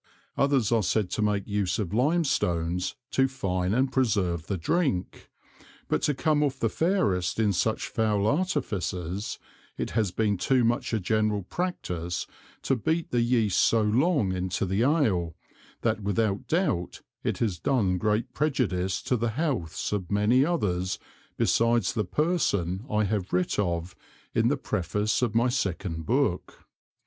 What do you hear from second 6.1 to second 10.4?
come off the fairest in such foul Artifices, it has been